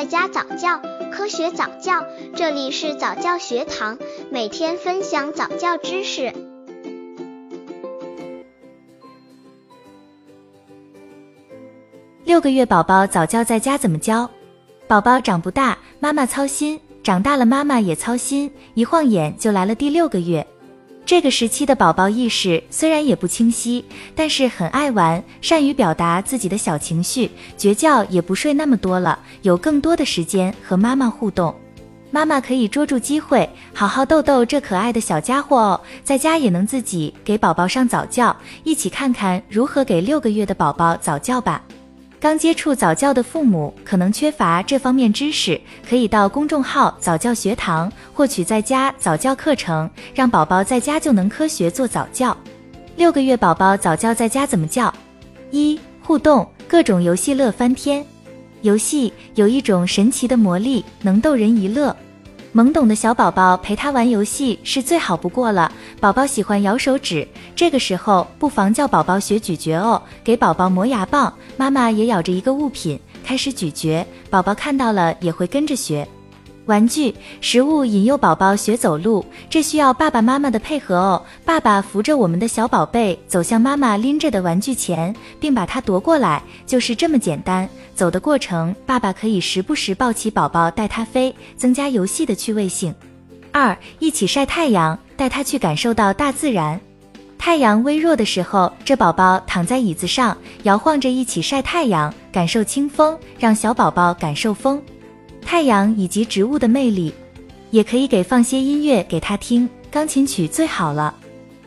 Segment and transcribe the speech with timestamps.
[0.00, 0.80] 在家早教，
[1.12, 3.98] 科学早教，这里是早教学堂，
[4.30, 6.32] 每天分享早教知识。
[12.24, 14.26] 六个月宝宝早教在家怎么教？
[14.88, 18.50] 宝宝长不大，妈妈操心；长大了，妈妈也操心。
[18.72, 20.46] 一晃眼就来了第六个月。
[21.10, 23.84] 这个时期的宝宝意识虽然也不清晰，
[24.14, 31.52] 但是很爱玩，善于表达自己的小情绪，绝觉也不睡那么多了，有更多的时间和妈妈互动。
[32.12, 35.80] 妈妈可以捉住机会，好好逗逗这可爱的小家伙哦。
[36.04, 41.60] 在家也能自己给宝宝上早教，一起看看如何给六个月的宝宝早教吧。
[42.20, 52.36] 刚接触早教的父母可能缺乏这方面知识，可以到公众号早教学堂获取在家早教课程，让宝宝在家就能科学做早教。
[52.94, 54.92] 六个月宝宝早教在家怎么教？
[55.50, 58.04] 一、互动，各种游戏乐翻天。
[58.60, 61.96] 游戏有一种神奇的魔力，能逗人一乐。
[62.52, 65.70] 懵懂的小宝宝陪他玩游戏是最好不过了。
[66.00, 76.06] 宝宝喜欢咬手指，这个时候不妨叫宝宝学咀嚼哦，给宝宝磨牙棒，妈妈也咬着一个物品开始咀嚼，宝宝看到了也会跟着学。
[76.70, 81.20] 玩具、食物引诱宝宝学走路，这需要爸爸妈妈的配合哦。
[81.44, 87.68] 爸爸扶着我们的小宝贝走向妈妈拎着的玩具前，并把它夺过来，就是这么简单。
[87.96, 92.94] 走的过程，爸爸可以时不时抱起宝宝带他飞，增加游戏的趣味性。
[93.50, 96.80] 二，一起晒太阳，带他去感受到大自然。
[97.36, 104.80] 太阳微弱的时候，这宝宝躺在椅子上摇晃着，一起晒太阳，感受清风，让小宝宝感受风。
[105.50, 107.12] 太阳以及植物的魅力，
[107.72, 111.12] 也可以给放些音乐给他听，钢琴曲最好了。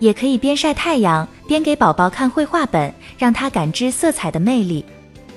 [0.00, 4.84] 也可以边晒太阳边给宝宝看绘画本，让他感知色彩的魅力。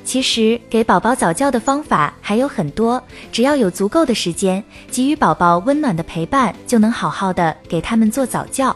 [0.04, 3.00] 其实给宝宝早教的方法还有很多，
[3.32, 8.76] 只要有足够的时间，给予宝宝温暖的陪伴，就能好好的给他们做早教。